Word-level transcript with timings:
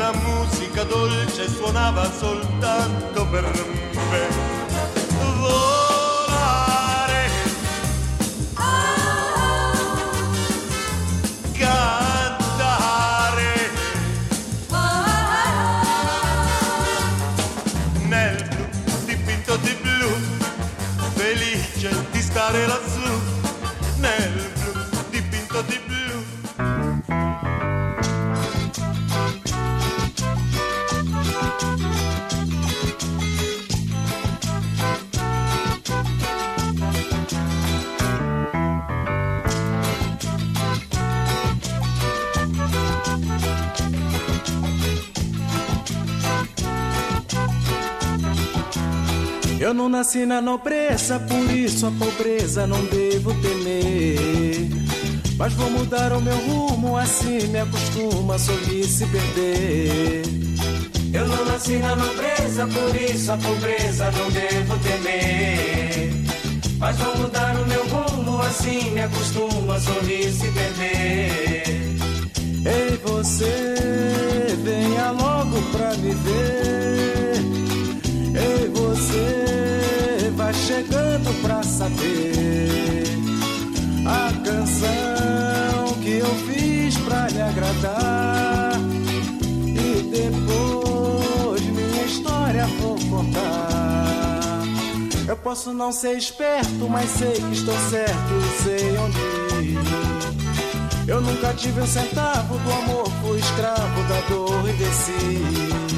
Una 0.00 0.12
musica 0.12 0.82
dolce 0.84 1.46
suonava 1.46 2.10
soltanto 2.10 3.26
per 3.26 3.42
me. 4.08 4.59
Eu 49.70 49.74
não 49.74 49.88
nasci 49.88 50.26
na 50.26 50.42
nobreza, 50.42 51.20
por 51.20 51.48
isso 51.48 51.86
a 51.86 51.92
pobreza 51.92 52.66
não 52.66 52.84
devo 52.86 53.32
temer. 53.34 54.68
Mas 55.38 55.52
vou 55.52 55.70
mudar 55.70 56.12
o 56.12 56.20
meu 56.20 56.36
rumo, 56.38 56.96
assim 56.96 57.46
me 57.46 57.60
acostuma 57.60 58.36
sorrir 58.36 58.82
se 58.82 59.06
perder. 59.06 60.22
Eu 61.12 61.28
não 61.28 61.44
nasci 61.44 61.76
na 61.76 61.94
nobreza, 61.94 62.66
por 62.66 62.96
isso 63.00 63.30
a 63.30 63.36
pobreza 63.36 64.10
não 64.10 64.28
devo 64.32 64.76
temer. 64.78 66.14
Mas 66.76 66.96
vou 66.96 67.16
mudar 67.18 67.54
o 67.54 67.66
meu 67.68 67.86
rumo, 67.86 68.42
assim 68.42 68.90
me 68.90 69.02
acostuma 69.02 69.78
sorrir 69.78 70.32
se 70.32 70.48
perder. 70.50 71.62
Ei, 72.66 73.00
você, 73.04 73.76
venha 74.64 75.12
logo 75.12 75.62
pra 75.70 75.96
me 75.98 76.12
ver. 76.12 77.59
Você, 79.10 80.30
vai 80.36 80.54
chegando 80.54 81.42
pra 81.42 81.62
saber 81.64 83.04
a 84.06 84.32
canção 84.44 85.94
que 86.00 86.18
eu 86.18 86.34
fiz 86.46 86.96
pra 86.98 87.28
lhe 87.28 87.40
agradar. 87.40 88.72
E 89.66 90.02
depois 90.10 91.60
minha 91.62 92.04
história 92.04 92.66
vou 92.80 92.96
contar. 93.10 94.60
Eu 95.26 95.36
posso 95.36 95.72
não 95.72 95.90
ser 95.90 96.16
esperto, 96.16 96.88
mas 96.88 97.10
sei 97.10 97.32
que 97.32 97.52
estou 97.52 97.76
certo 97.90 98.40
sei 98.62 98.96
onde 98.96 99.18
ir. 99.66 99.78
Eu 101.08 101.20
nunca 101.20 101.52
tive 101.54 101.80
um 101.80 101.86
centavo 101.86 102.56
do 102.58 102.72
amor, 102.72 103.10
fui 103.22 103.40
escravo 103.40 104.02
da 104.04 104.20
dor 104.28 104.68
e 104.68 104.72
desci. 104.74 105.89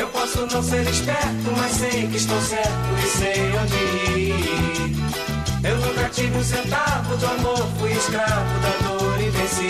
Eu 0.00 0.08
posso 0.08 0.46
não 0.46 0.62
ser 0.62 0.88
esperto, 0.88 1.52
mas 1.58 1.72
sei 1.72 2.06
que 2.08 2.16
estou 2.16 2.40
certo 2.40 2.70
e 3.04 3.18
sei 3.18 3.52
onde 3.60 4.18
ir. 4.18 4.96
Eu 5.62 5.76
nunca 5.76 6.08
tive 6.08 6.38
um 6.38 6.42
centavo 6.42 7.18
do 7.18 7.26
amor, 7.26 7.68
fui 7.78 7.92
escravo 7.92 8.60
da 8.60 8.88
dor 8.88 9.20
e 9.20 9.28
venci. 9.28 9.66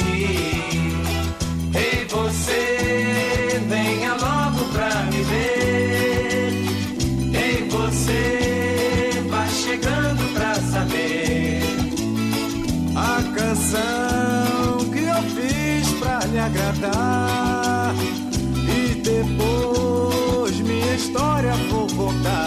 Ei, 1.75 2.07
você, 2.09 3.61
venha 3.69 4.13
logo 4.15 4.67
pra 4.73 5.03
me 5.11 5.21
ver. 5.25 6.53
Ei, 7.35 7.69
você, 7.69 9.25
vai 9.29 9.49
chegando 9.49 10.33
pra 10.33 10.55
saber 10.55 11.63
a 12.95 13.21
canção 13.35 14.91
que 14.93 15.01
eu 15.01 15.23
fiz 15.35 15.91
pra 15.99 16.21
lhe 16.21 16.39
agradar. 16.39 17.50
História 21.01 21.53
vou 21.71 21.87
contar. 21.97 22.40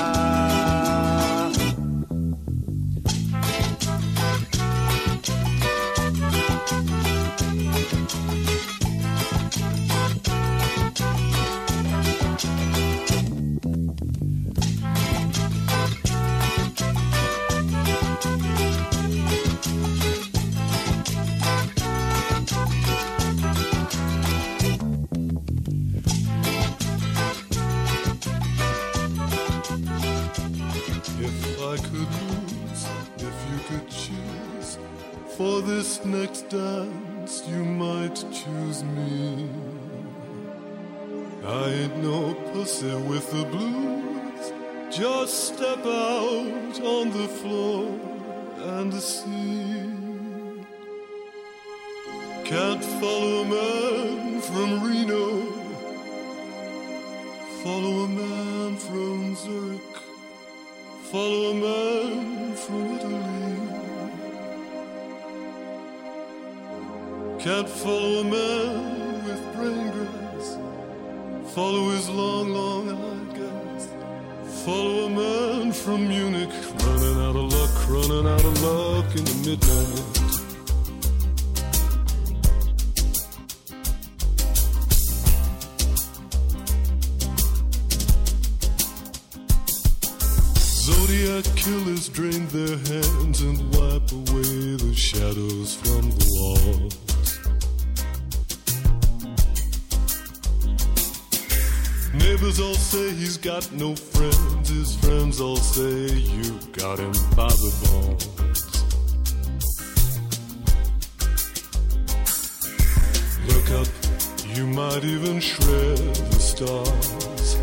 Might 114.74 115.04
even 115.04 115.40
shred 115.40 115.98
the 115.98 116.40
stars. 116.40 117.58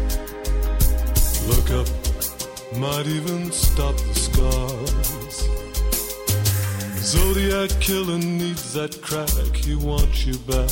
Look 1.48 1.70
up, 1.72 1.88
might 2.78 3.06
even 3.06 3.50
stop 3.50 3.96
the 3.96 4.14
scars. 4.14 5.48
Zodiac 7.02 7.70
killer 7.80 8.18
needs 8.18 8.72
that 8.74 9.02
crack. 9.02 9.56
He 9.56 9.74
wants 9.74 10.24
you 10.24 10.38
back. 10.38 10.70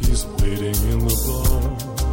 He's 0.00 0.24
waiting 0.38 0.76
in 0.92 0.98
the 1.08 1.16
bar. 1.26 2.03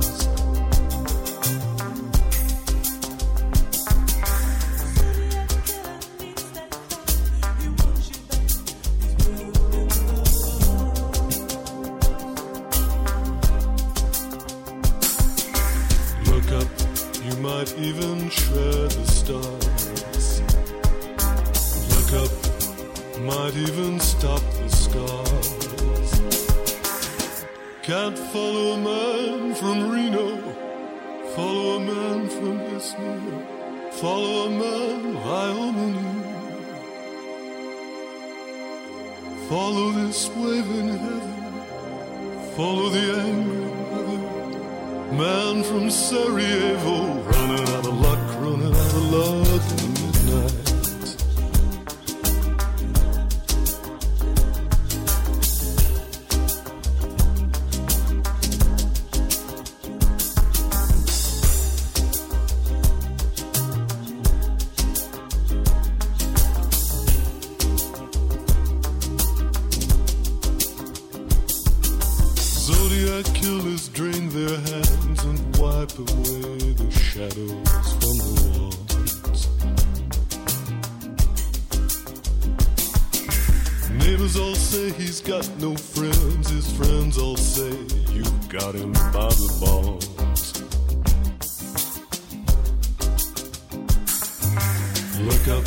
Look 95.23 95.47
up, 95.49 95.65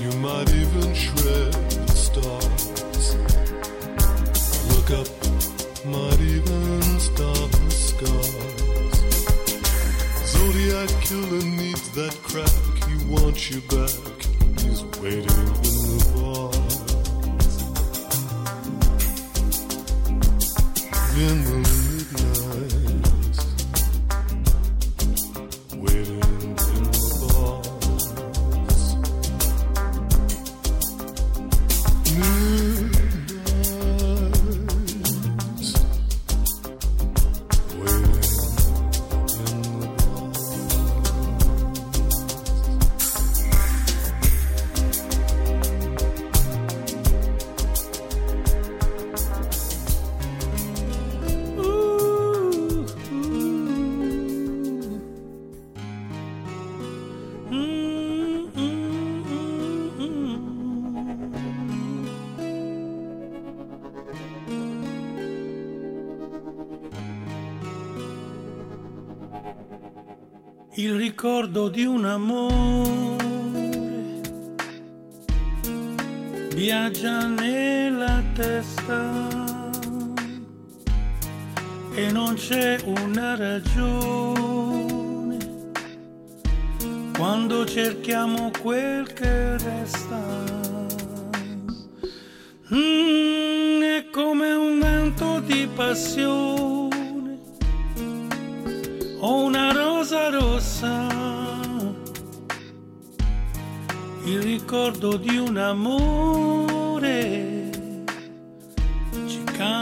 you 0.00 0.10
might 0.20 0.48
even 0.54 0.94
shred 0.94 1.52
the 1.52 1.92
stars. 1.92 3.14
Look 4.72 4.90
up, 4.90 5.08
might 5.84 6.20
even 6.20 6.82
stop 6.98 7.50
the 7.50 7.70
scars. 7.70 8.96
Zodiac 10.24 10.88
killer 11.02 11.44
needs 11.44 11.90
that 11.90 12.16
crack. 12.22 12.50
He 12.88 12.96
wants 13.04 13.50
you 13.50 13.60
back. 13.68 13.92
He's 14.62 14.82
waiting. 15.02 15.65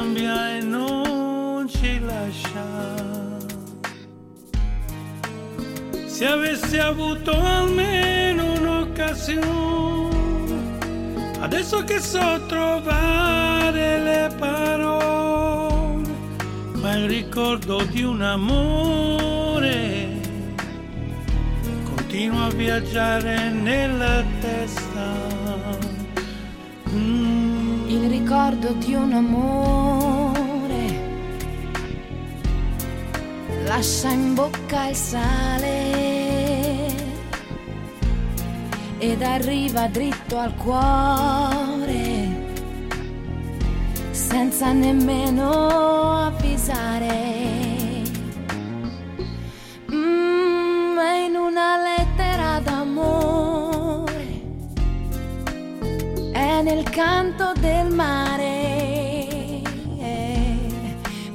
Cambia 0.05 0.57
e 0.57 0.61
non 0.61 1.67
ci 1.67 1.99
lascia. 2.01 2.93
Se 6.07 6.27
avessi 6.27 6.79
avuto 6.79 7.33
almeno 7.33 8.53
un'occasione, 8.53 10.79
adesso 11.41 11.83
che 11.85 11.99
so 12.01 12.45
trovare 12.47 13.99
le 13.99 14.35
parole, 14.39 16.09
ma 16.75 16.97
il 16.97 17.09
ricordo 17.09 17.83
di 17.85 18.03
un 18.03 18.21
amore 18.21 20.21
continua 21.85 22.45
a 22.45 22.51
viaggiare 22.51 23.49
nella 23.51 24.23
testa. 24.41 24.84
Il 28.05 28.11
ricordo 28.11 28.73
di 28.75 28.93
un 28.93 29.13
amore 29.15 30.85
lascia 33.65 34.11
in 34.11 34.35
bocca 34.35 34.89
il 34.89 34.95
sale 34.95 35.73
ed 38.99 39.23
arriva 39.23 39.87
dritto 39.87 40.37
al 40.37 40.55
cuore 40.55 42.29
senza 44.11 44.71
nemmeno 44.73 46.27
avvisare. 46.27 47.54
Nel 56.65 56.89
canto 56.89 57.53
del 57.61 57.93
mare, 57.93 59.61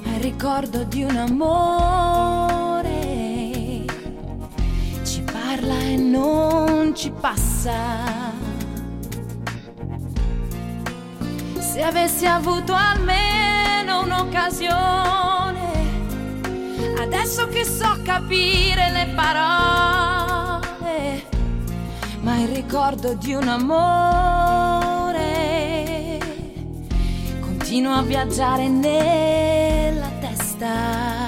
ma 0.03 0.15
il 0.15 0.21
ricordo 0.21 0.83
di 0.85 1.03
un 1.03 1.15
amore 1.15 2.95
ci 5.03 5.21
parla 5.21 5.79
e 5.81 5.97
non 5.97 6.95
ci 6.95 7.11
passa. 7.11 7.77
Se 11.59 11.83
avessi 11.83 12.25
avuto 12.25 12.73
almeno 12.73 14.01
un'occasione, 14.01 14.77
adesso 16.97 17.47
che 17.49 17.63
so 17.63 17.99
capire 18.03 18.89
le 18.89 19.13
parole, 19.15 19.37
ma 22.21 22.35
il 22.37 22.47
ricordo 22.47 23.13
di 23.13 23.35
un 23.35 23.47
amore 23.47 24.78
continua 27.69 27.97
a 27.97 28.01
viaggiare 28.01 28.67
nella 28.67 30.09
testa. 30.19 31.18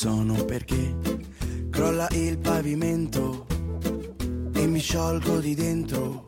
Sono 0.00 0.46
perché 0.46 0.96
crolla 1.68 2.08
il 2.12 2.38
pavimento 2.38 3.46
e 4.54 4.66
mi 4.66 4.78
sciolgo 4.78 5.40
di 5.40 5.54
dentro. 5.54 6.24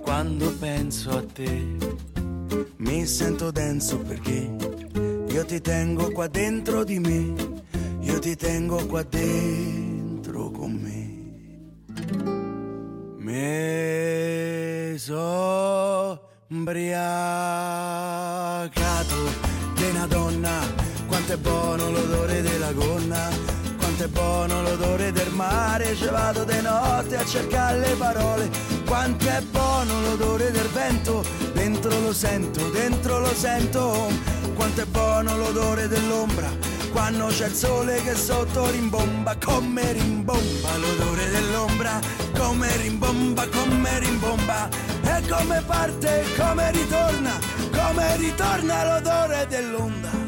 Quando 0.00 0.54
penso 0.56 1.10
a 1.10 1.24
te, 1.24 1.76
mi 2.76 3.04
sento 3.06 3.50
denso 3.50 3.98
perché 3.98 4.54
io 5.26 5.44
ti 5.46 5.60
tengo 5.60 6.12
qua 6.12 6.28
dentro 6.28 6.84
di 6.84 7.00
me, 7.00 7.34
io 8.02 8.20
ti 8.20 8.36
tengo 8.36 8.86
qua 8.86 9.02
dentro 9.02 10.52
con 10.52 10.74
me. 10.74 11.16
Me 13.16 14.94
so 14.96 16.20
ubriacato 16.46 17.56
di 19.74 19.82
una 19.90 20.06
donna, 20.06 20.77
quanto 21.28 21.46
è 21.46 21.52
buono 21.52 21.90
l'odore 21.90 22.40
della 22.40 22.72
gonna, 22.72 23.28
quanto 23.76 24.04
è 24.04 24.08
buono 24.08 24.62
l'odore 24.62 25.12
del 25.12 25.30
mare, 25.32 25.94
ci 25.94 26.06
vado 26.06 26.44
di 26.44 26.58
notte 26.62 27.16
a 27.18 27.24
cercare 27.26 27.80
le 27.80 27.94
parole, 27.96 28.48
quanto 28.86 29.26
è 29.26 29.42
buono 29.42 30.00
l'odore 30.00 30.50
del 30.50 30.68
vento, 30.68 31.22
dentro 31.52 32.00
lo 32.00 32.14
sento, 32.14 32.70
dentro 32.70 33.18
lo 33.18 33.34
sento, 33.34 34.10
quanto 34.54 34.80
è 34.80 34.86
buono 34.86 35.36
l'odore 35.36 35.86
dell'ombra, 35.86 36.48
quando 36.92 37.26
c'è 37.26 37.48
il 37.48 37.54
sole 37.54 38.02
che 38.02 38.14
sotto 38.14 38.70
rimbomba, 38.70 39.36
come 39.36 39.92
rimbomba 39.92 40.76
l'odore 40.78 41.28
dell'ombra, 41.28 42.00
come 42.38 42.74
rimbomba, 42.78 43.46
come 43.48 43.98
rimbomba, 43.98 44.68
e 45.02 45.28
come 45.28 45.62
parte, 45.66 46.24
come 46.38 46.70
ritorna, 46.70 47.38
come 47.70 48.16
ritorna 48.16 48.94
l'odore 48.94 49.46
dell'onda. 49.46 50.27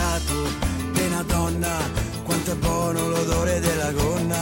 l'odore 3.23 3.59
della 3.59 3.91
gonna, 3.91 4.39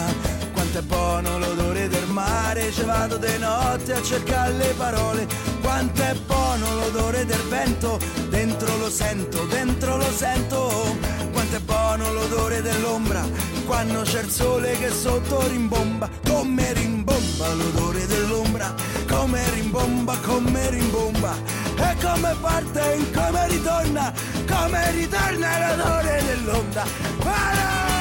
quanto 0.53 0.77
è 0.77 0.81
buono 0.81 1.37
l'odore 1.37 1.89
del 1.89 2.07
mare, 2.07 2.71
ci 2.71 2.83
vado 2.83 3.17
di 3.17 3.37
notte 3.37 3.93
a 3.93 4.01
cercare 4.01 4.53
le 4.53 4.73
parole, 4.77 5.27
quanto 5.61 6.01
è 6.01 6.15
buono 6.25 6.75
l'odore 6.75 7.25
del 7.25 7.41
vento, 7.49 7.99
dentro 8.29 8.77
lo 8.77 8.89
sento, 8.89 9.45
dentro 9.47 9.97
lo 9.97 10.09
sento, 10.15 10.95
quanto 11.33 11.57
è 11.57 11.59
buono 11.59 12.13
l'odore 12.13 12.61
dell'ombra, 12.61 13.21
quando 13.65 14.01
c'è 14.03 14.21
il 14.21 14.29
sole 14.29 14.77
che 14.77 14.91
sotto 14.91 15.45
rimbomba, 15.47 16.09
come 16.25 16.71
rimbomba 16.71 17.53
l'odore 17.53 18.07
dell'ombra, 18.07 18.73
come 19.09 19.41
rimbomba, 19.55 20.17
come 20.25 20.69
rimbomba, 20.69 21.35
e 21.75 21.95
come 22.01 22.35
parte, 22.39 22.93
in 22.97 23.11
come 23.11 23.47
ritorna, 23.49 24.13
come 24.47 24.91
ritorna 24.91 25.75
l'odore 25.75 26.23
dell'onda. 26.25 27.98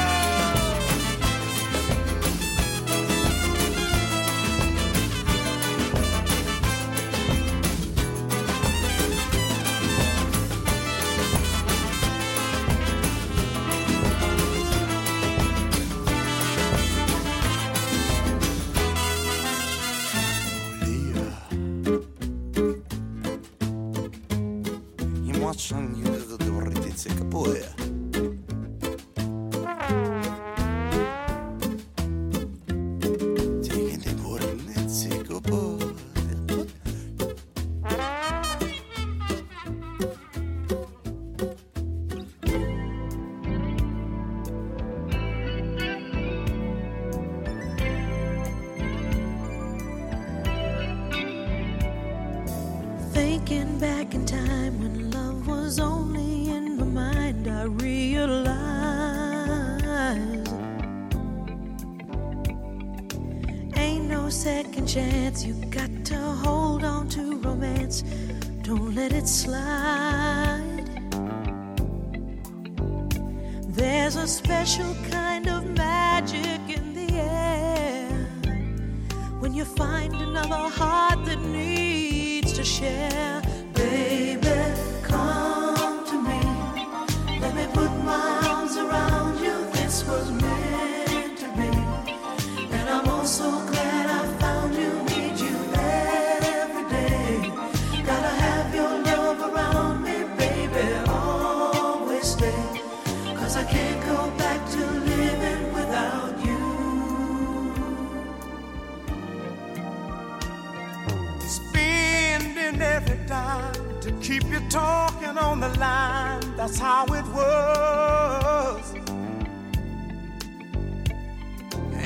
time 113.39 114.01
to 114.01 114.11
keep 114.27 114.43
you 114.53 114.61
talking 114.69 115.35
on 115.47 115.59
the 115.65 115.71
line. 115.85 116.43
That's 116.59 116.79
how 116.87 117.05
it 117.19 117.27
was. 117.39 118.83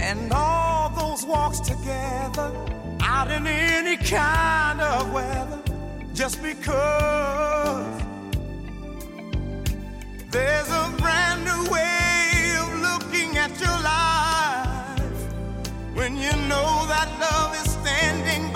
And 0.10 0.32
all 0.32 0.90
those 1.02 1.22
walks 1.34 1.60
together, 1.72 2.50
out 3.02 3.30
in 3.38 3.44
any 3.48 3.98
kind 3.98 4.80
of 4.82 5.14
weather, 5.18 5.62
just 6.14 6.38
because 6.50 7.96
there's 10.36 10.72
a 10.84 10.86
brand 11.02 11.40
new 11.50 11.62
way 11.76 12.26
of 12.62 12.70
looking 12.88 13.30
at 13.46 13.52
your 13.64 13.80
life 13.94 15.20
when 15.98 16.12
you 16.26 16.34
know 16.52 16.70
that 16.94 17.10
love 17.26 17.52
is 17.62 17.70
standing 17.80 18.53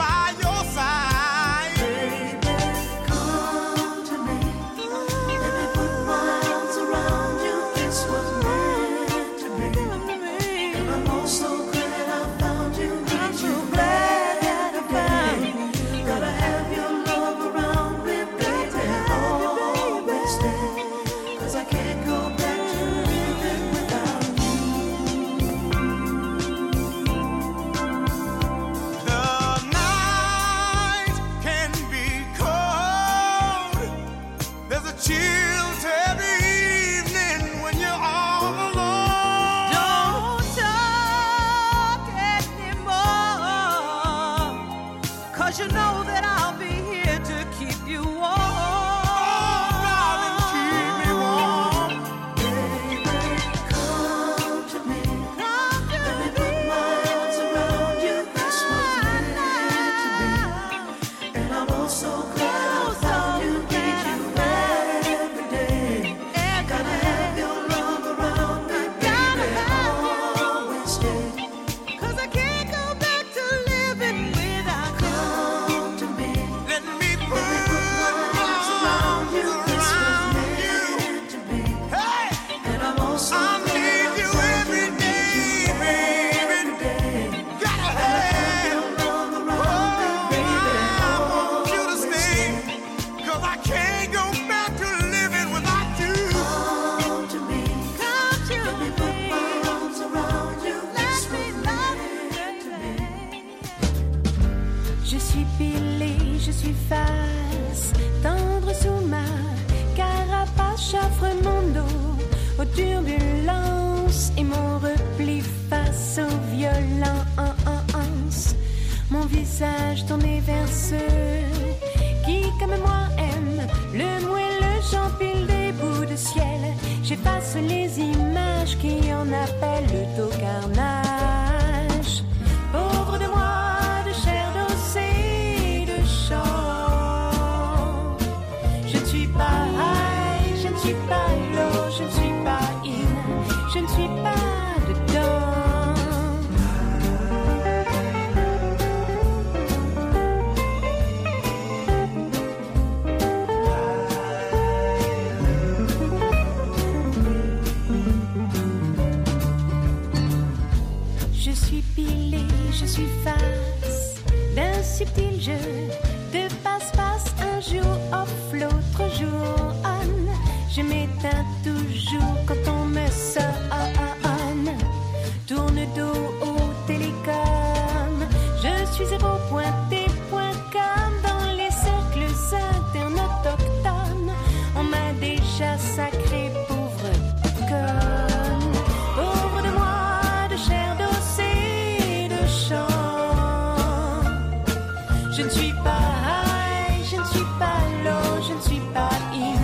Je 195.38 195.44
ne 195.44 195.50
suis 195.50 195.74
pas 195.84 196.02
high, 196.26 197.06
je 197.12 197.16
ne 197.16 197.26
suis 197.26 197.46
pas 197.60 197.78
low, 198.04 198.42
je 198.42 198.54
ne 198.56 198.62
suis 198.62 198.82
pas 198.92 199.12
in, 199.36 199.60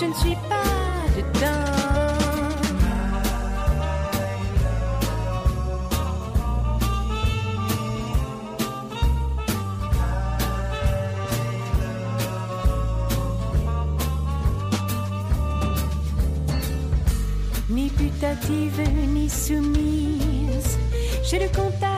je 0.00 0.06
ne 0.06 0.14
suis 0.14 0.36
pas 0.48 0.64
dedans. 1.14 1.82
ni 17.68 17.90
putative 17.90 18.80
ni 19.08 19.28
soumise. 19.28 20.78
J'ai 21.22 21.38
le 21.38 21.48
contact 21.48 21.91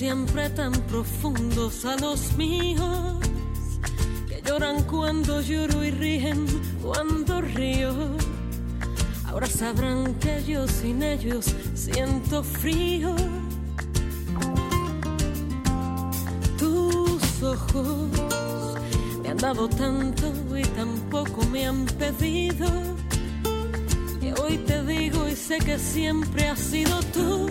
siempre 0.00 0.48
tan 0.48 0.72
profundos 0.88 1.84
a 1.84 1.94
los 1.96 2.34
míos, 2.38 3.18
que 4.26 4.40
lloran 4.40 4.82
cuando 4.84 5.42
lloro 5.42 5.84
y 5.84 5.90
ríen 5.90 6.46
cuando 6.82 7.42
río. 7.42 7.92
Ahora 9.26 9.46
sabrán 9.46 10.14
que 10.14 10.42
yo 10.42 10.66
sin 10.66 11.02
ellos 11.02 11.54
siento 11.74 12.42
frío. 12.42 13.14
Tus 16.56 17.42
ojos 17.42 18.08
me 19.22 19.28
han 19.28 19.36
dado 19.36 19.68
tanto 19.68 20.32
y 20.56 20.62
tampoco 20.62 21.44
me 21.52 21.66
han 21.66 21.84
pedido. 21.84 22.68
Que 24.18 24.32
hoy 24.40 24.56
te 24.66 24.82
digo 24.82 25.28
y 25.28 25.36
sé 25.36 25.58
que 25.58 25.78
siempre 25.78 26.48
has 26.48 26.58
sido 26.58 26.98
tú 27.12 27.50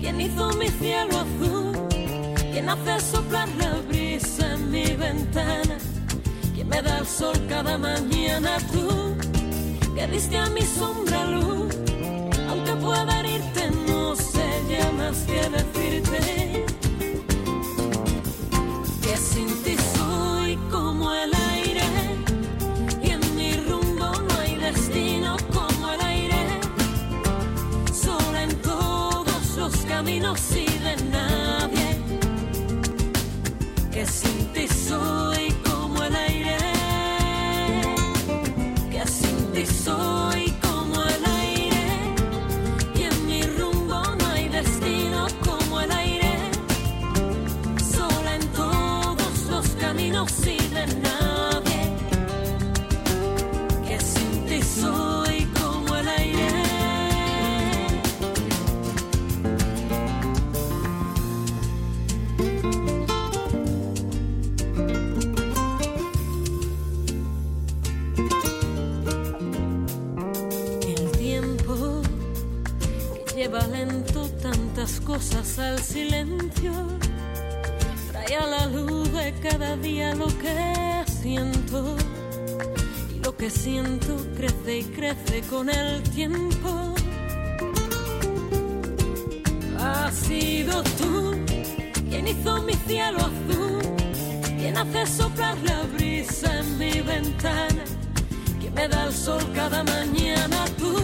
quien 0.00 0.20
hizo 0.20 0.50
mi 0.52 0.68
cielo 0.68 1.18
azul, 1.18 1.67
quien 2.58 2.70
hace 2.70 3.00
soplar 3.12 3.48
la 3.56 3.80
brisa 3.88 4.54
en 4.54 4.70
mi 4.72 4.84
ventana, 4.96 5.78
quien 6.56 6.68
me 6.68 6.82
da 6.82 6.98
el 6.98 7.06
sol 7.06 7.36
cada 7.48 7.78
mañana 7.78 8.58
tú, 8.72 9.16
que 9.94 10.06
diste 10.08 10.36
a 10.36 10.46
mi 10.50 10.62
sombra 10.62 11.24
luz, 11.26 11.72
aunque 12.48 12.72
pueda 12.84 13.20
herirte 13.20 13.70
no 13.86 14.16
sé 14.16 14.46
ya 14.68 14.90
más 14.90 15.18
que 15.18 15.40
decirte. 15.56 16.66
Que 19.02 19.16
sin 19.16 19.57
cosas 75.18 75.58
al 75.58 75.82
silencio. 75.82 76.72
Trae 78.12 78.36
a 78.36 78.46
la 78.46 78.66
luz 78.66 79.12
de 79.12 79.34
cada 79.42 79.76
día 79.76 80.14
lo 80.14 80.28
que 80.38 81.04
siento. 81.20 81.96
Y 83.12 83.18
lo 83.24 83.36
que 83.36 83.50
siento 83.50 84.16
crece 84.36 84.78
y 84.78 84.84
crece 84.84 85.42
con 85.50 85.70
el 85.70 86.02
tiempo. 86.14 86.94
Has 89.80 90.14
sido 90.14 90.84
tú 90.98 91.34
quien 92.08 92.28
hizo 92.28 92.62
mi 92.62 92.74
cielo 92.86 93.18
azul 93.18 93.80
quien 94.56 94.76
hace 94.76 95.06
soplar 95.06 95.56
la 95.64 95.82
brisa 95.94 96.60
en 96.60 96.78
mi 96.78 97.00
ventana 97.00 97.84
quien 98.60 98.74
me 98.74 98.88
da 98.88 99.06
el 99.06 99.12
sol 99.12 99.42
cada 99.54 99.84
mañana 99.84 100.64
tú 100.78 100.94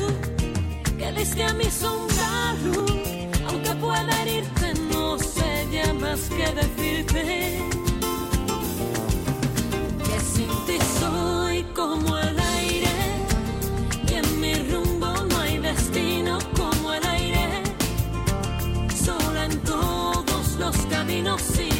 que 0.98 1.12
diste 1.12 1.44
a 1.44 1.52
mi 1.54 1.70
sombra 1.70 2.54
luz, 2.64 3.03
pueda 3.94 4.74
no 4.92 5.18
sé 5.18 5.66
ya 5.70 5.92
más 5.94 6.20
que 6.28 6.46
decirte. 6.52 7.58
Que 10.04 10.20
sin 10.20 10.48
ti 10.66 10.78
soy 11.00 11.62
como 11.74 12.18
el 12.18 12.38
aire, 12.38 12.94
y 14.08 14.14
en 14.14 14.40
mi 14.40 14.54
rumbo 14.70 15.12
no 15.28 15.38
hay 15.40 15.58
destino 15.58 16.38
como 16.56 16.92
el 16.92 17.06
aire, 17.06 17.62
sola 19.04 19.44
en 19.46 19.58
todos 19.60 20.56
los 20.58 20.76
caminos 20.86 21.42
y 21.58 21.73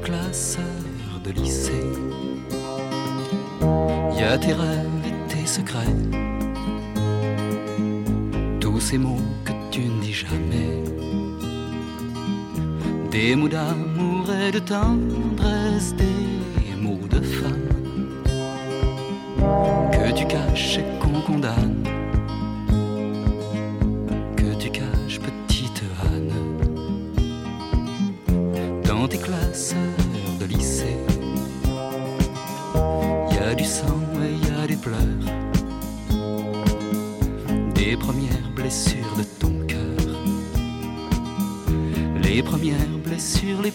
classeurs 0.00 1.20
de 1.24 1.30
lycée. 1.30 1.72
Y 4.16 4.22
a 4.22 4.38
tes 4.38 4.52
rêves 4.52 5.06
et 5.06 5.32
tes 5.32 5.46
secrets, 5.46 5.96
tous 8.60 8.80
ces 8.80 8.98
mots 8.98 9.16
que 9.44 9.52
tu 9.70 9.82
ne 9.82 10.00
dis 10.00 10.12
jamais. 10.12 10.82
Des 13.10 13.34
mots 13.36 13.48
d'amour 13.48 14.26
et 14.32 14.52
de 14.52 14.58
tendresse, 14.58 15.94
des 15.94 16.76
mots 16.80 17.06
de 17.10 17.20
femme 17.20 17.68
que 19.92 20.12
tu 20.12 20.26
caches 20.26 20.78
et 20.78 20.98
qu'on 21.00 21.20
condamne. 21.20 21.77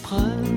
盘。 0.04 0.53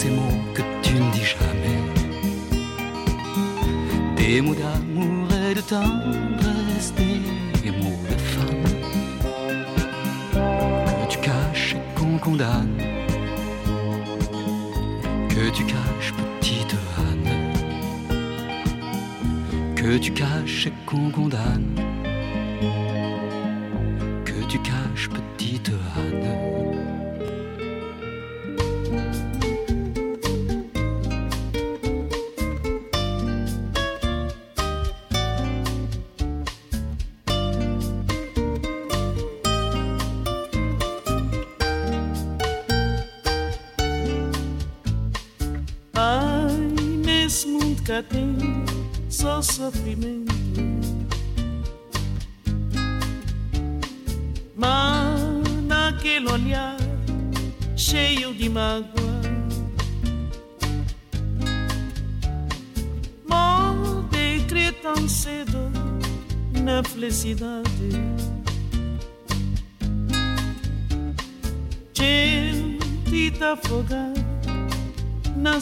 Ces 0.00 0.08
mots 0.08 0.40
que 0.54 0.62
tu 0.80 0.94
ne 0.94 1.10
dis 1.12 1.26
jamais, 1.34 1.80
des 4.16 4.40
mots 4.40 4.54
d'amour 4.54 5.28
et 5.46 5.54
de 5.54 5.60
tendresse, 5.60 6.94
des 7.62 7.70
mots 7.70 8.02
de 8.10 8.16
femme. 8.32 8.64
Que 10.86 11.06
tu 11.12 11.18
caches 11.18 11.74
et 11.74 11.98
qu'on 11.98 12.16
condamne, 12.16 12.78
que 15.28 15.50
tu 15.56 15.64
caches, 15.64 16.14
petite 16.40 16.74
Anne. 17.06 17.30
Que 19.76 19.98
tu 19.98 20.12
caches 20.12 20.68
et 20.68 20.72
qu'on 20.86 21.10
condamne, 21.10 21.68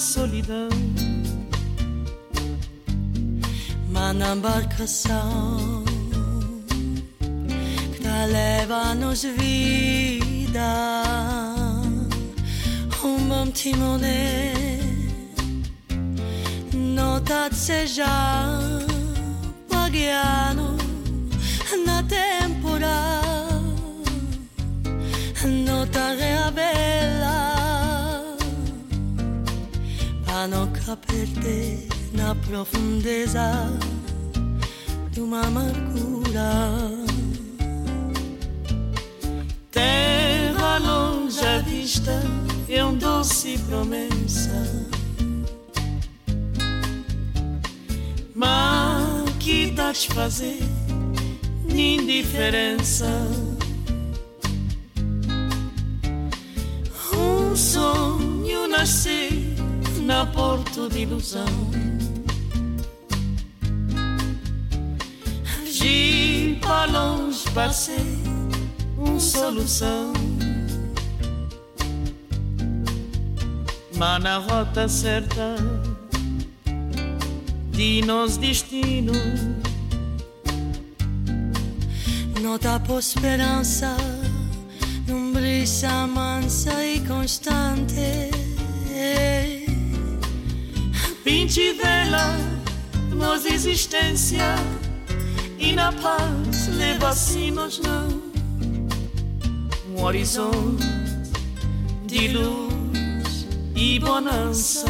solidão. 0.08 0.70
Mas 3.90 4.16
na 4.16 4.34
embarcação 4.34 5.84
que 7.92 8.00
te 8.00 8.26
leva-nos 8.32 9.22
vida, 9.22 10.70
um 13.04 13.18
bom 13.28 13.50
timone, 13.50 14.54
nota 16.72 17.50
seja 17.52 18.06
pagano 19.68 20.76
na 21.84 22.02
temporada, 22.02 23.28
nota 25.66 26.14
reabela. 26.18 27.47
Não 31.08 31.14
perder 31.16 31.88
na 32.12 32.34
profundeza 32.34 33.52
de 35.10 35.20
uma 35.20 35.42
amargura. 35.42 36.90
Terra 39.70 40.78
longe 40.78 41.44
à 41.44 41.58
vista 41.60 42.22
é 42.68 42.84
um 42.84 42.96
doce 42.96 43.58
promessa. 43.68 44.86
Mas 48.34 49.30
que 49.40 49.72
te 49.92 50.08
fazer 50.08 50.60
indiferença? 51.68 53.06
Um 57.14 57.56
sonho 57.56 58.68
nascer 58.68 59.37
na 60.08 60.24
porta 60.24 60.88
de 60.88 61.00
ilusão. 61.00 61.44
De 65.78 66.58
para 66.62 66.90
longe 66.90 67.44
passei 67.50 68.16
uma 68.96 69.20
solução. 69.20 70.14
Mas 73.96 74.22
na 74.22 74.38
rota 74.38 74.88
certa 74.88 75.56
de 77.70 78.02
nosso 78.06 78.40
destino, 78.40 79.12
Nota 82.40 82.80
por 82.80 83.00
esperança 83.00 83.94
num 85.06 85.32
brisa 85.32 86.06
mansa 86.06 86.72
e 86.82 87.00
constante. 87.00 88.30
Pinte 91.28 91.74
vela 91.74 92.38
nossa 93.14 93.52
existência 93.52 94.54
e 95.58 95.74
na 95.74 95.92
paz 95.92 96.68
leva-se 96.68 97.50
nos 97.50 97.78
não 97.80 98.22
um 99.90 100.02
horizonte 100.02 100.86
de 102.06 102.28
luz 102.28 103.46
e 103.76 103.98
bonança. 103.98 104.86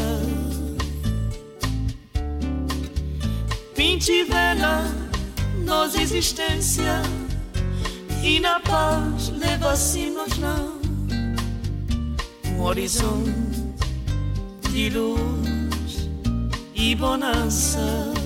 Pinte 3.75 4.23
vela 4.23 4.85
nossa 5.65 6.01
existência 6.01 7.01
i 8.23 8.39
na 8.39 8.61
paz 8.61 9.27
leva-se-nos 9.37 10.37
não 10.37 10.79
um 12.45 12.61
horizonte 12.61 13.29
de 14.71 14.89
luz 14.89 15.58
e 16.79 16.95
bonança. 16.95 18.18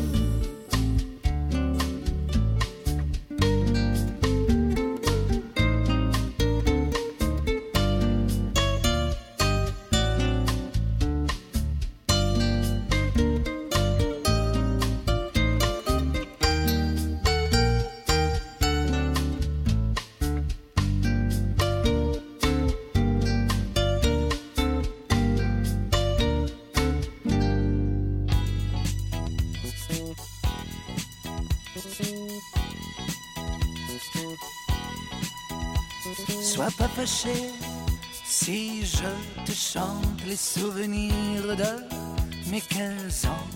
Si 38.26 38.86
je 38.86 39.44
te 39.46 39.52
chante 39.52 40.22
les 40.28 40.36
souvenirs 40.36 41.56
de 41.56 42.52
mes 42.52 42.62
15 42.62 43.26
ans. 43.26 43.48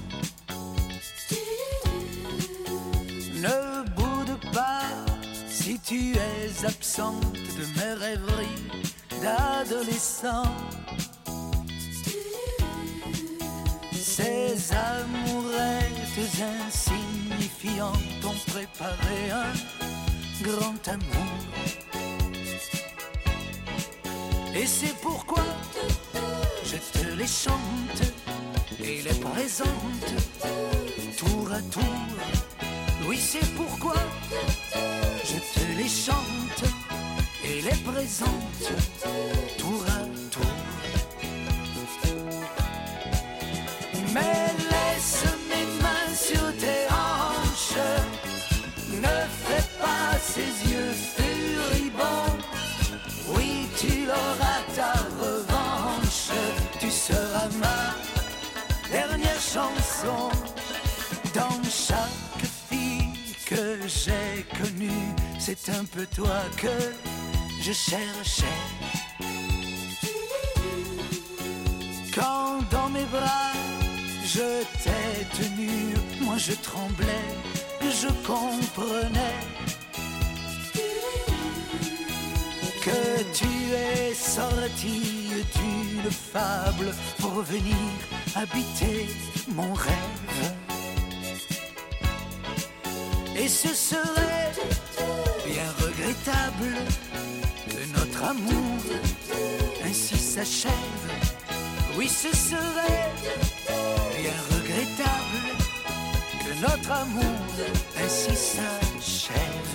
Ne 3.36 3.84
boude 3.96 4.40
pas 4.52 4.82
si 5.48 5.80
tu 5.80 6.16
es 6.16 6.66
absente 6.66 7.34
de 7.34 7.66
mes 7.78 7.94
rêveries 7.94 8.64
d'adolescent. 9.22 10.52
Ces 13.94 14.74
amourettes 14.74 16.18
insignifiantes 16.68 18.26
ont 18.26 18.52
préparé 18.52 19.32
un 19.32 19.54
grand 20.44 20.88
amour. 20.88 21.37
Et 24.60 24.66
c'est 24.66 24.96
pourquoi 25.02 25.44
je 26.64 26.78
te 26.78 27.06
les 27.16 27.28
chante 27.28 28.02
et 28.84 29.04
les 29.04 29.20
présente 29.20 30.10
tour 31.16 31.52
à 31.52 31.62
tour. 31.62 31.84
Oui, 33.08 33.18
c'est 33.20 33.54
pourquoi 33.56 33.94
je 35.24 35.60
te 35.60 35.78
les 35.78 35.88
chante 35.88 36.64
et 37.44 37.62
les 37.62 37.78
présente 37.84 38.64
tour 39.60 39.86
à 39.86 39.92
tour. 39.92 39.97
C'est 65.48 65.70
un 65.70 65.86
peu 65.86 66.06
toi 66.14 66.42
que 66.58 66.76
je 67.62 67.72
cherchais. 67.72 68.60
Quand 72.14 72.60
dans 72.70 72.90
mes 72.90 73.06
bras 73.06 73.54
je 74.26 74.48
t'ai 74.84 75.26
tenu, 75.38 75.70
moi 76.20 76.36
je 76.38 76.52
tremblais, 76.52 77.30
je 77.82 78.10
comprenais 78.28 79.40
que 82.84 83.24
tu 83.34 83.48
es 83.74 84.14
sorti 84.14 85.30
d'une 85.56 86.12
fable 86.12 86.94
pour 87.20 87.42
venir 87.54 87.78
habiter 88.36 89.08
mon 89.56 89.74
rêve. 89.74 90.44
Et 93.38 93.48
ce 93.48 93.74
serait 93.74 94.38
bien 95.48 95.70
regrettable 95.80 96.74
que 97.70 97.98
notre 97.98 98.24
amour 98.24 98.80
ainsi 99.86 100.18
s'achève. 100.18 101.06
Oui, 101.98 102.08
ce 102.08 102.36
serait 102.36 103.12
bien 104.22 104.40
regrettable 104.56 105.42
que 106.44 106.54
notre 106.66 106.92
amour 106.92 107.42
ainsi 108.04 108.36
s'achève. 108.36 109.74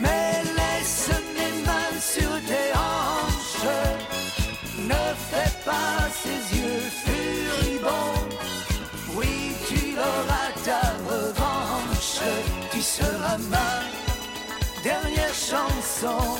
Mais 0.00 0.42
laisse 0.58 1.10
mes 1.36 1.52
mains 1.66 2.00
sur 2.14 2.32
tes 2.48 2.68
hanches, 2.74 3.70
ne 4.78 5.02
fais 5.30 5.52
pas 5.64 6.08
ces 6.22 6.56
yeux 6.56 6.89
chanson. 15.50 16.38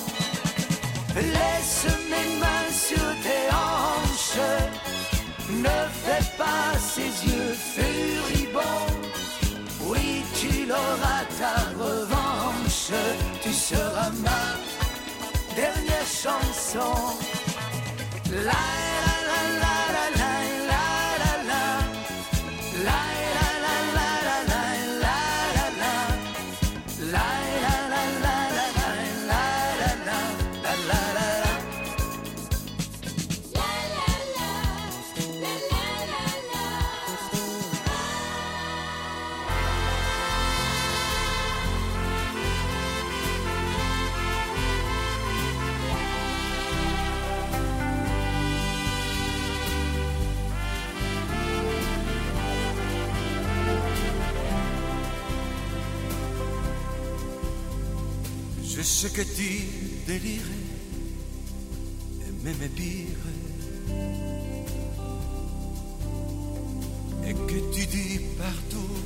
Laisse 1.17 1.87
mes 2.11 2.29
mains 2.39 2.71
sur 2.71 3.07
tes 3.25 3.45
hanches, 3.63 4.47
ne 5.51 5.79
fais 6.03 6.25
pas 6.39 6.71
ces 6.79 7.11
yeux 7.29 7.55
furibonds. 7.75 8.95
Oui, 9.89 10.23
tu 10.41 10.67
l'auras 10.67 11.25
ta 11.41 11.57
revanche, 11.85 12.93
tu 13.43 13.53
seras 13.53 14.11
ma 14.27 14.45
dernière 15.57 16.11
chanson. 16.23 16.95
La 18.31 18.65
la 19.07 19.17
la 19.29 19.43
la 19.63 19.80
Sais 59.01 59.09
que 59.09 59.23
tu 59.23 59.63
délirais 60.07 60.67
et 62.21 62.45
m'aimais 62.45 62.69
pire. 62.69 63.25
Et 67.27 67.33
que 67.33 67.75
tu 67.75 67.87
dis 67.87 68.21
partout 68.37 68.97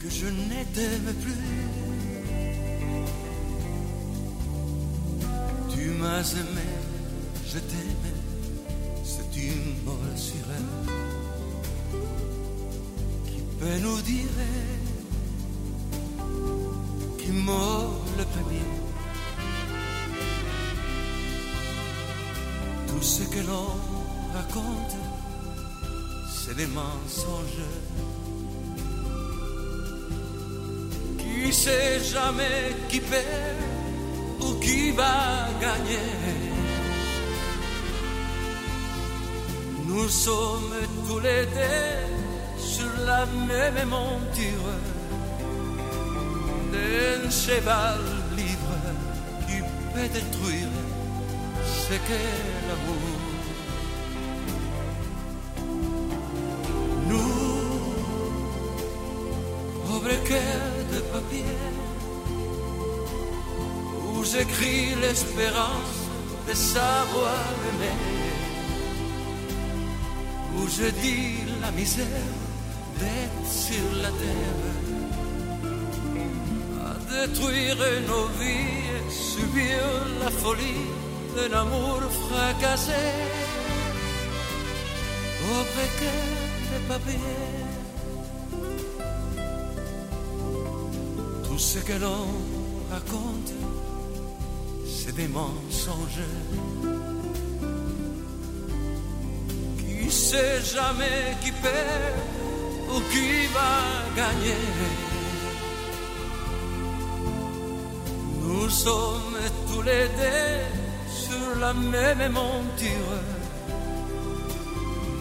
que 0.00 0.10
je 0.10 0.26
ne 0.26 0.64
t'aime 0.74 1.14
plus. 1.22 1.60
Tu 5.72 5.82
m'as 6.00 6.32
aimé, 6.32 6.68
je 7.46 7.58
t'aimais, 7.60 8.20
c'est 9.04 9.32
une 9.40 9.84
molle 9.84 10.16
sirène 10.16 10.88
qui 13.26 13.42
peut 13.60 13.78
nous 13.80 14.00
dire 14.02 14.81
qui 17.22 17.32
mord 17.32 17.92
le 18.18 18.24
premier. 18.24 18.68
Tout 22.88 23.02
ce 23.02 23.22
que 23.22 23.40
l'on 23.48 23.72
raconte, 24.34 24.96
c'est 26.34 26.56
des 26.56 26.66
mensonges. 26.66 27.70
Qui 31.18 31.52
sait 31.52 32.00
jamais 32.00 32.74
qui 32.88 33.00
perd 33.00 33.58
ou 34.40 34.54
qui 34.60 34.90
va 34.90 35.48
gagner? 35.60 36.10
Nous 39.86 40.08
sommes 40.08 40.74
tous 41.06 41.20
les 41.20 41.44
deux 41.46 42.58
sur 42.58 42.92
la 43.06 43.26
même 43.26 43.88
monture 43.88 44.91
d'un 46.82 47.30
cheval 47.30 48.00
libre 48.36 48.78
qui 49.46 49.58
peut 49.92 50.10
détruire 50.18 50.74
ce 51.86 51.94
qu'est 52.06 52.40
l'amour. 52.68 53.08
Nous, 57.10 57.34
pauvres 59.86 60.20
cœurs 60.30 60.82
de 60.92 61.00
papier, 61.14 61.58
où 64.08 64.24
j'écris 64.24 64.94
l'espérance 65.02 65.98
de 66.48 66.54
savoir 66.54 67.44
aimer, 67.70 68.00
où 70.56 70.62
je 70.68 70.88
dis 71.04 71.34
la 71.60 71.70
misère 71.70 72.28
d'être 72.98 73.46
sur 73.66 73.88
la 74.02 74.10
terre, 74.22 74.81
détruire 77.12 77.76
nos 78.08 78.26
vies 78.40 78.82
subir 79.10 79.80
la 80.22 80.30
folie 80.30 80.86
d'un 81.34 81.52
amour 81.62 82.00
fracassé, 82.26 83.04
au 85.50 85.60
précaire 85.74 86.48
de 86.72 86.78
papier. 86.88 87.38
Tout 91.46 91.58
ce 91.58 91.78
que 91.78 91.96
l'on 92.04 92.26
raconte, 92.90 93.52
c'est 94.86 95.14
des 95.14 95.28
mensonges. 95.28 96.28
Qui 99.78 100.10
sait 100.10 100.60
jamais 100.74 101.36
qui 101.42 101.52
perd 101.52 102.16
ou 102.90 103.00
qui 103.10 103.46
va 103.56 103.72
gagner? 104.16 105.11
Sommes 108.72 109.38
tous 109.68 109.82
les 109.82 110.08
deux 110.20 110.58
sur 111.08 111.60
la 111.60 111.72
même 111.74 112.32
monture 112.32 113.18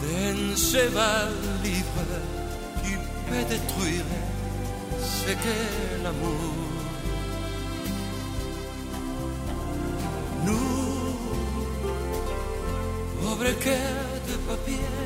d'un 0.02 0.56
cheval 0.56 1.34
libre 1.64 2.12
qui 2.82 2.94
peut 3.28 3.46
détruire 3.50 4.06
ce 5.00 5.32
qu'est 5.42 6.04
l'amour. 6.04 6.56
Nous, 10.46 11.16
pauvres 13.22 13.60
cœurs 13.60 14.18
de 14.30 14.36
papier, 14.50 14.98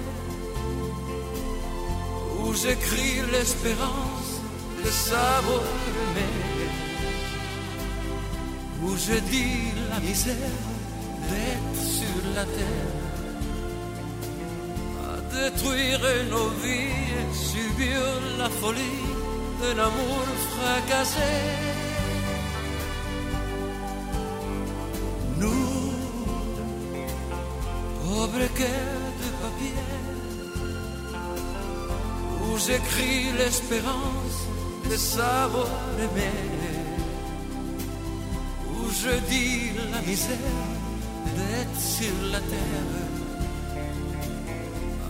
où 2.40 2.54
j'écris 2.54 3.22
l'espérance 3.32 4.32
de 4.84 4.90
savoir 4.90 5.64
aimer, 5.98 6.55
où 8.86 8.96
je 8.98 9.18
dis 9.32 9.72
la 9.90 10.00
misère 10.00 10.60
d'être 11.30 11.82
sur 11.98 12.22
la 12.36 12.46
terre, 12.58 12.94
à 15.10 15.16
détruire 15.34 16.02
nos 16.30 16.50
vies 16.64 17.04
et 17.20 17.28
subir 17.34 18.00
la 18.38 18.50
folie 18.50 19.06
d'un 19.60 19.78
amour 19.90 20.26
fracassé. 20.54 21.34
Nous, 25.42 25.94
pauvres 28.04 28.50
cœurs 28.60 29.12
de 29.22 29.30
papier, 29.44 29.84
où 32.44 32.58
j'écris 32.66 33.32
l'espérance 33.38 34.38
de 34.90 34.96
savoir 34.96 35.68
aimer, 36.06 36.55
je 39.06 39.16
dis 39.30 39.72
la 39.94 40.02
misère 40.02 40.72
d'être 41.36 41.80
sur 41.80 42.18
la 42.32 42.40
terre, 42.52 42.94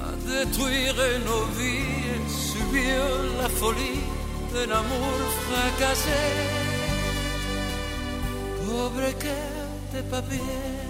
à 0.03 0.09
détruire 0.29 0.95
nos 1.29 1.45
vies 1.57 1.93
et 2.13 2.23
subir 2.29 2.97
la 3.41 3.49
folie 3.49 4.03
d'un 4.51 4.71
amour 4.81 5.17
fracassé. 5.45 6.23
Pauvre 8.65 9.11
cœur 9.23 9.65
de 9.93 10.01
papier. 10.13 10.84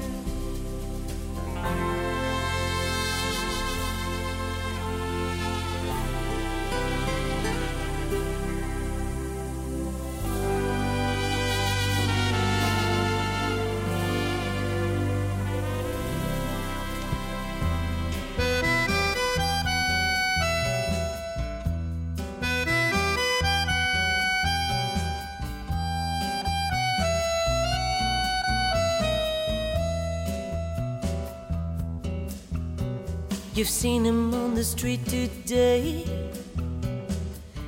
You've 33.66 33.72
seen 33.72 34.06
him 34.06 34.32
on 34.32 34.54
the 34.54 34.64
street 34.64 35.04
today, 35.08 36.06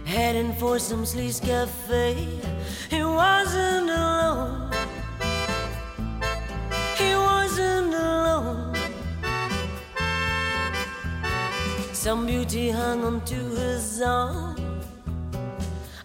heading 0.05 0.53
for 0.53 0.77
some 0.77 1.05
sleaze 1.05 1.41
cafe. 1.41 2.13
He 2.87 3.03
wasn't 3.03 3.89
alone. 3.89 4.71
He 6.97 7.15
wasn't 7.15 7.95
alone. 7.95 8.75
Some 11.93 12.27
beauty 12.27 12.69
hung 12.69 13.03
onto 13.03 13.55
his 13.55 13.99
arm. 13.99 14.55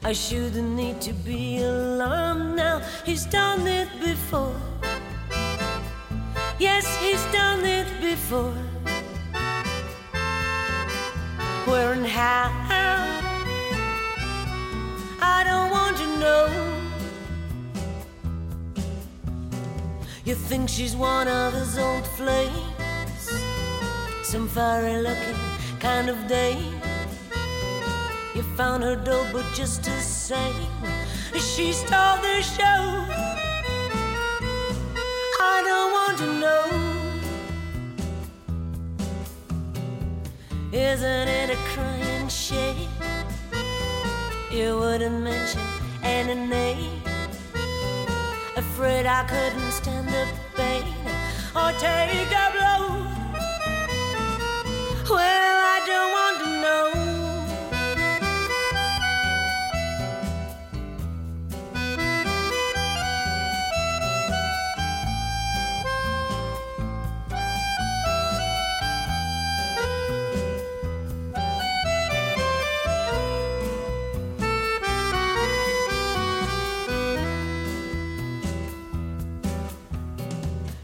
I 0.02 0.14
shouldn't 0.14 0.74
need 0.74 1.02
to 1.02 1.12
be 1.12 1.62
alarmed 1.62 2.56
now. 2.56 2.80
He's 3.04 3.26
done 3.26 3.66
it 3.66 3.90
before. 4.00 4.56
Yes, 6.58 6.86
he's 6.96 7.22
done 7.26 7.66
it 7.66 7.88
before 8.00 8.71
where 11.72 11.92
and 11.94 12.06
how. 12.06 12.52
I 15.36 15.38
don't 15.48 15.70
want 15.70 15.96
to 16.02 16.06
know. 16.22 16.46
You 20.26 20.34
think 20.34 20.68
she's 20.68 20.94
one 20.94 21.28
of 21.28 21.54
his 21.54 21.78
old 21.78 22.06
flames, 22.18 23.24
some 24.22 24.48
fiery 24.48 24.98
looking 25.08 25.40
kind 25.80 26.10
of 26.10 26.18
dame. 26.26 26.74
You 28.34 28.42
found 28.60 28.82
her 28.82 28.96
dope, 28.96 29.32
but 29.32 29.46
just 29.54 29.84
the 29.84 29.98
same, 30.28 30.72
she 31.50 31.72
stole 31.72 32.18
the 32.28 32.42
show. 32.56 32.80
I 35.52 35.56
don't 35.68 35.90
want 35.98 36.18
to 36.18 36.28
know. 36.42 36.81
Isn't 40.72 41.28
it 41.28 41.50
a 41.50 41.56
crying 41.74 42.28
shame? 42.28 42.88
You 44.50 44.78
wouldn't 44.78 45.20
mention 45.20 45.60
any 46.02 46.34
name. 46.34 47.02
Afraid 48.56 49.04
I 49.04 49.24
couldn't 49.24 49.70
stand 49.70 50.08
the 50.08 50.26
pain 50.56 50.94
or 51.54 51.72
take 51.72 52.32
a 52.32 52.48
blow. 52.56 53.04
Well, 55.14 55.51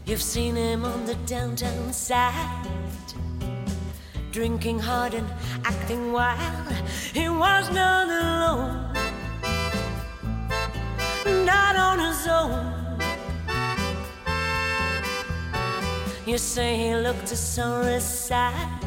You've 0.09 0.23
seen 0.23 0.55
him 0.55 0.85
on 0.85 1.05
the 1.05 1.13
downtown 1.27 1.93
side, 1.93 2.67
drinking 4.31 4.79
hard 4.79 5.13
and 5.13 5.31
acting 5.63 6.11
wild. 6.11 6.73
He 7.13 7.29
was 7.29 7.69
not 7.69 8.07
alone, 8.07 8.91
not 11.45 11.75
on 11.75 11.99
his 11.99 12.27
own. 12.27 12.73
You 16.25 16.39
say 16.39 16.75
he 16.75 16.95
looked 16.95 17.31
a 17.31 17.35
sorry 17.35 17.99
sight. 17.99 18.81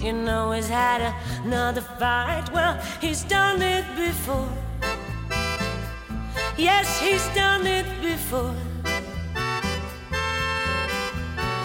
You 0.00 0.12
know 0.12 0.50
he's 0.50 0.68
had 0.68 1.14
another 1.44 1.82
fight. 1.82 2.50
Well, 2.52 2.82
he's 3.00 3.22
done 3.22 3.62
it 3.62 3.84
before. 3.94 4.50
Yes, 6.56 7.00
he's 7.00 7.24
done 7.28 7.64
it 7.64 7.86
before. 8.02 8.56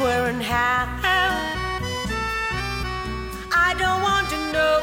Where 0.04 0.26
and 0.26 0.44
how? 0.44 0.86
I 3.56 3.74
don't 3.80 4.02
want 4.02 4.28
to 4.34 4.38
know. 4.52 4.82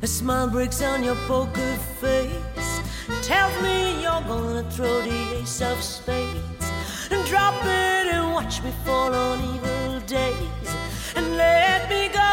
A 0.00 0.06
smile 0.06 0.48
breaks 0.48 0.80
on 0.80 1.04
your 1.04 1.16
poker 1.26 1.74
face. 2.00 2.80
Tells 3.20 3.52
me 3.62 4.00
you're 4.02 4.22
gonna 4.22 4.64
throw 4.70 5.02
the 5.02 5.38
ace 5.38 5.60
of 5.60 5.82
spades 5.82 6.66
and 7.10 7.22
drop 7.26 7.62
it 7.62 8.06
and 8.14 8.32
watch 8.32 8.62
me 8.62 8.72
fall 8.82 9.14
on 9.14 9.38
evil 9.54 10.00
days 10.06 10.70
and 11.14 11.36
let 11.36 11.90
me 11.90 12.08
go. 12.08 12.30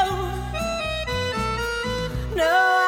No. 2.33 2.80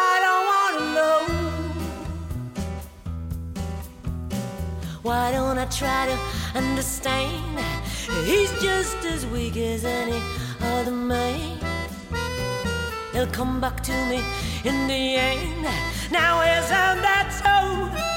Why 5.03 5.33
don't 5.33 5.57
I 5.57 5.65
try 5.65 6.05
to 6.07 6.57
understand? 6.57 7.59
He's 8.23 8.49
just 8.61 9.03
as 9.03 9.25
weak 9.25 9.57
as 9.57 9.83
any 9.83 10.21
other 10.61 10.91
man. 10.91 11.59
He'll 13.11 13.27
come 13.27 13.59
back 13.59 13.83
to 13.83 13.91
me 14.07 14.23
in 14.63 14.87
the 14.87 15.15
end. 15.17 15.67
Now 16.09 16.39
isn't 16.39 17.01
that 17.01 17.29
so? 17.43 18.12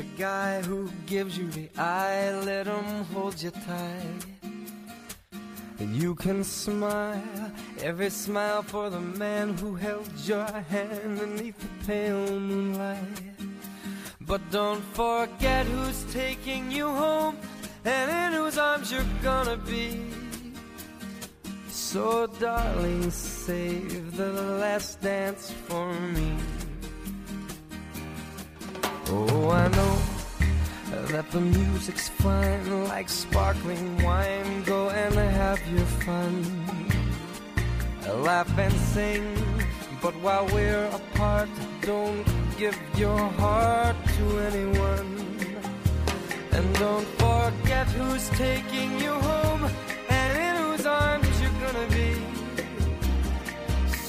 The 0.00 0.06
guy 0.16 0.62
who 0.62 0.90
gives 1.04 1.36
you 1.36 1.46
the 1.50 1.68
eye, 1.76 2.30
let 2.46 2.66
him 2.66 3.04
hold 3.12 3.42
you 3.42 3.50
tight. 3.50 4.22
And 5.78 5.94
you 5.94 6.14
can 6.14 6.42
smile, 6.42 7.52
every 7.82 8.08
smile 8.08 8.62
for 8.62 8.88
the 8.88 9.00
man 9.00 9.58
who 9.58 9.74
held 9.74 10.08
your 10.24 10.50
hand 10.72 11.18
beneath 11.20 11.58
the 11.60 11.86
pale 11.86 12.40
moonlight. 12.40 13.18
But 14.22 14.40
don't 14.50 14.84
forget 14.94 15.66
who's 15.66 16.02
taking 16.14 16.70
you 16.70 16.88
home 16.88 17.36
and 17.84 18.10
in 18.22 18.40
whose 18.40 18.56
arms 18.56 18.90
you're 18.90 19.14
gonna 19.22 19.58
be. 19.58 20.00
So, 21.68 22.26
darling, 22.26 23.10
save 23.10 24.16
the 24.16 24.32
last 24.62 25.02
dance 25.02 25.50
for 25.66 25.92
me. 26.14 26.36
Oh, 29.12 29.50
I 29.50 29.66
know 29.68 29.98
that 31.08 31.28
the 31.32 31.40
music's 31.40 32.08
fine, 32.08 32.84
like 32.86 33.08
sparkling 33.08 34.00
wine. 34.04 34.62
Go 34.62 34.90
and 34.90 35.14
have 35.14 35.60
your 35.66 35.86
fun. 36.06 36.32
Laugh 38.22 38.56
and 38.56 38.72
sing, 38.72 39.24
but 40.00 40.14
while 40.22 40.46
we're 40.52 40.86
apart, 40.86 41.48
don't 41.80 42.24
give 42.56 42.78
your 42.96 43.18
heart 43.42 43.96
to 44.16 44.38
anyone. 44.48 45.08
And 46.52 46.74
don't 46.74 47.08
forget 47.18 47.86
who's 47.88 48.28
taking 48.30 49.00
you 49.00 49.12
home 49.12 49.68
and 50.08 50.38
in 50.38 50.54
whose 50.62 50.86
arms 50.86 51.40
you're 51.40 51.58
gonna 51.64 51.88
be. 51.88 52.12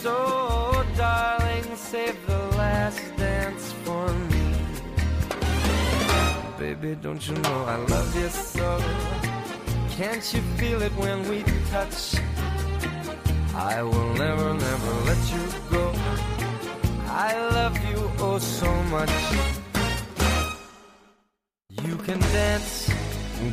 So, 0.04 0.86
darling, 0.96 1.76
save 1.76 2.18
the 2.28 2.42
last 2.58 3.02
dance 3.18 3.72
for 3.84 4.08
me. 4.14 4.41
Baby, 6.62 6.96
don't 7.02 7.28
you 7.28 7.34
know 7.38 7.66
I 7.66 7.76
love 7.88 8.16
you 8.16 8.30
so? 8.30 8.80
Can't 9.98 10.24
you 10.32 10.42
feel 10.60 10.80
it 10.84 10.92
when 10.92 11.28
we 11.28 11.42
touch? 11.72 12.18
I 13.56 13.82
will 13.82 14.14
never, 14.14 14.54
never 14.54 14.92
let 15.10 15.22
you 15.34 15.44
go. 15.72 15.92
I 17.08 17.32
love 17.58 17.76
you 17.90 18.12
oh 18.20 18.38
so 18.38 18.72
much. 18.96 19.10
You 21.84 21.96
can 22.06 22.20
dance, 22.20 22.94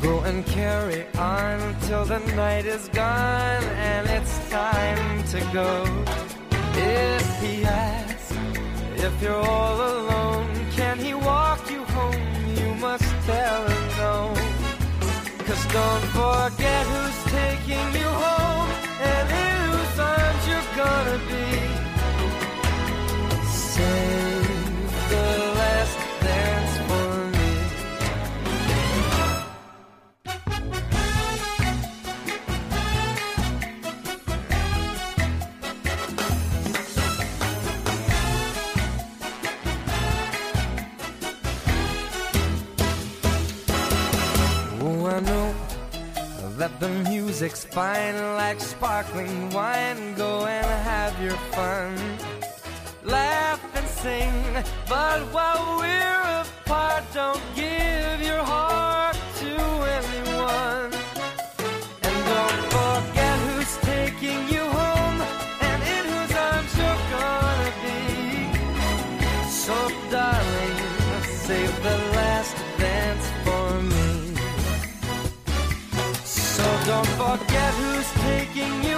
go 0.02 0.20
and 0.20 0.44
carry 0.44 1.06
on 1.16 1.76
till 1.86 2.04
the 2.04 2.18
night 2.36 2.66
is 2.66 2.88
gone 2.88 3.64
and 3.88 4.06
it's 4.06 4.50
time 4.50 5.24
to 5.32 5.40
go. 5.54 5.72
If 6.74 7.40
he 7.40 7.64
asks 7.64 8.32
if 8.96 9.22
you're 9.22 9.32
all 9.56 9.76
alone, 9.76 10.46
can 10.72 10.98
he 10.98 11.14
walk 11.14 11.70
you? 11.70 11.77
Must 12.80 13.04
tell 13.26 13.66
him 13.66 13.88
no. 13.98 14.32
Cause 15.46 15.64
don't 15.72 16.04
forget 16.18 16.86
who's 16.86 17.18
taking 17.32 17.88
you 18.00 18.10
home 18.24 18.70
and 19.10 19.26
in 19.44 19.56
whose 19.70 19.98
arms 19.98 20.42
you're 20.50 20.70
gonna 20.76 21.18
be. 21.30 21.48
Save 23.48 24.17
that 46.68 46.80
the 46.80 47.10
music's 47.10 47.64
fine 47.64 48.16
like 48.36 48.60
sparkling 48.60 49.50
wine. 49.50 50.14
Go 50.14 50.46
and 50.46 50.66
have 50.66 51.20
your 51.22 51.36
fun. 51.52 51.96
Laugh 53.04 53.60
and 53.74 53.86
sing, 53.86 54.32
but 54.88 55.20
while 55.32 55.78
we're 55.78 56.42
apart, 56.42 57.04
don't 57.14 57.40
give 57.54 58.20
your 58.20 58.42
heart 58.42 59.07
forget 77.18 77.74
who's 77.74 78.10
taking 78.22 78.74
you 78.84 78.97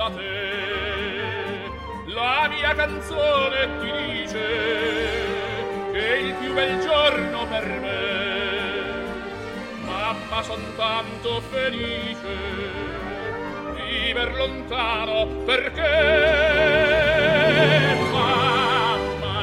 da 0.00 0.08
te. 0.16 1.68
La 2.06 2.48
mia 2.48 2.74
canzone 2.74 3.68
ti 3.80 3.90
dice 4.02 4.46
che 5.92 6.00
è 6.14 6.16
il 6.26 6.34
più 6.40 6.54
bel 6.54 6.80
giorno 6.80 7.46
per 7.46 7.66
me. 7.84 7.98
Mamma 9.84 10.42
son 10.42 10.62
tanto 10.76 11.40
felice 11.52 12.34
viver 13.76 14.34
lontano 14.36 15.26
perché 15.44 15.92
mamma 18.10 19.38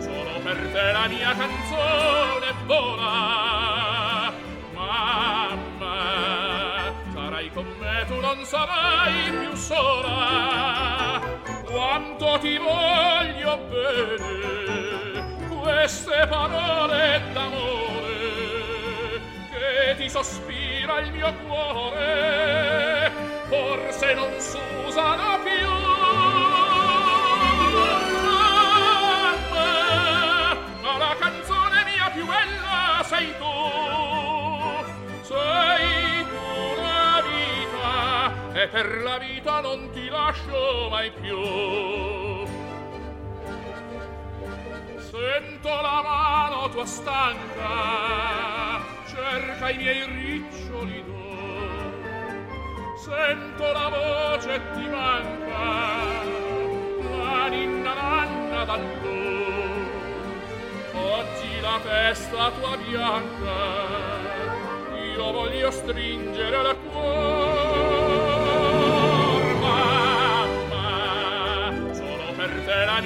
solo 0.00 0.38
per 0.44 0.58
te 0.72 0.92
la 0.92 1.06
mia 1.08 1.34
canzone 1.42 2.48
vola. 2.66 4.32
Mamma 4.74 5.96
sarai 7.14 7.50
con 7.52 7.66
me 7.80 8.04
tu 8.06 8.20
non 8.20 8.44
sarai 8.44 9.15
ancora. 9.76 11.20
Quanto 11.64 12.38
ti 12.40 12.56
voglio 12.58 13.58
bene 13.68 15.36
queste 15.48 16.26
parole 16.28 17.22
d'amore 17.32 18.14
che 19.50 19.94
ti 19.96 20.08
sospira 20.08 21.00
il 21.00 21.12
mio 21.12 21.34
cuore 21.46 23.12
forse 23.48 24.14
non 24.14 24.32
s'usano 24.38 25.38
più. 25.42 25.68
Ah, 29.52 30.56
ma 30.80 30.98
la 30.98 31.16
canzone 31.18 31.84
mia 31.84 32.10
più 32.12 32.24
bella 32.26 33.02
sei 33.04 33.34
tu. 33.38 33.55
Per 38.68 39.02
la 39.02 39.18
vita 39.18 39.60
non 39.60 39.90
ti 39.92 40.08
lascio 40.08 40.88
mai 40.90 41.10
più. 41.10 41.38
Sento 44.98 45.68
la 45.68 46.02
mano 46.02 46.68
tua 46.70 46.84
stanca 46.86 48.66
cerca 49.16 49.70
i 49.70 49.76
miei 49.76 50.04
riccioli 50.04 51.02
d'or 51.04 51.94
sento 52.98 53.72
la 53.72 53.88
voce 53.88 54.60
ti 54.74 54.86
manca 54.88 55.64
la 57.18 57.48
ninna 57.48 57.94
nanna 57.94 58.64
d'allor 58.64 59.86
oggi 60.92 61.60
la 61.60 61.78
testa 61.82 62.50
tua 62.50 62.76
bianca 62.76 63.56
io 65.14 65.32
voglio 65.32 65.70
stringere 65.70 66.56
al 66.56 66.76
cuor 66.90 67.35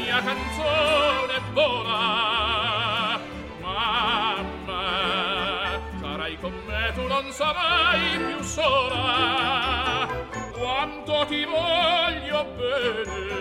mia 0.00 0.22
canzone 0.22 1.40
vola. 1.52 3.20
Mamma 3.60 4.82
sarai 6.00 6.38
con 6.40 6.52
me 6.66 6.92
tu 6.94 7.06
non 7.06 7.30
sarai 7.30 8.18
più 8.18 8.42
sola. 8.42 10.08
Quanto 10.52 11.26
ti 11.28 11.44
voglio 11.44 12.44
bene 12.56 13.40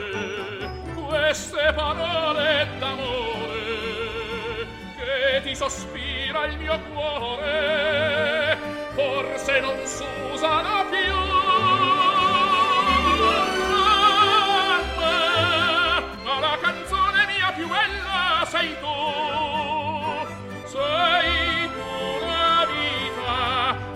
queste 0.94 1.74
parole 1.74 2.68
d'amore 2.80 4.68
che 4.96 5.42
ti 5.44 5.56
sospira 5.56 6.46
il 6.46 6.58
mio 6.58 6.80
cuore 6.92 8.58
forse 8.94 9.60
non 9.60 9.78
s'usano 9.86 10.86
più 10.90 11.39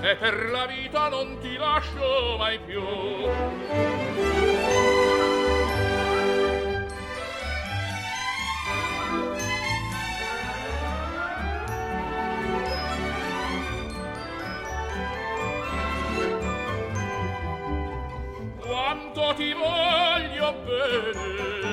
e 0.04 0.16
per 0.18 0.50
la 0.52 0.66
vita 0.66 1.08
non 1.08 1.38
ti 1.40 1.56
lascio 1.56 2.36
mai 2.38 2.60
più. 2.60 2.84
Quanto 18.60 19.34
ti 19.36 19.54
voglio 19.54 20.54
bene 20.66 21.73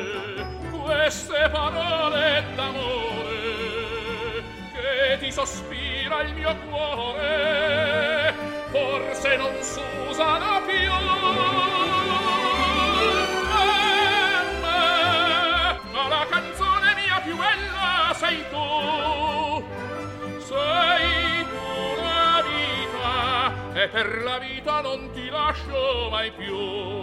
queste 1.01 1.48
parole 1.51 2.44
d'amore 2.55 4.42
che 4.74 5.16
ti 5.18 5.32
sospira 5.32 6.20
il 6.20 6.34
mio 6.34 6.55
cuore 6.68 8.34
forse 8.70 9.36
non 9.36 9.55
s'usano 9.62 10.61
più. 10.66 10.92
Mamma 14.53 14.80
ma 15.90 16.09
la 16.09 16.26
canzone 16.28 16.94
mia 16.94 17.20
più 17.24 17.34
bella 17.34 18.12
sei 18.14 18.44
tu. 18.51 19.64
Sei 20.38 21.44
tu 21.48 21.96
la 22.03 22.42
vita 22.44 23.55
e 23.72 23.88
per 23.88 24.22
la 24.22 24.38
vita 24.38 24.82
non 24.82 25.11
ti 25.12 25.30
lascio 25.30 26.09
mai 26.11 26.30
più 26.32 26.99